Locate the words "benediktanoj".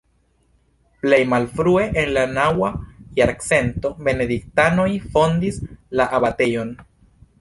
4.09-4.89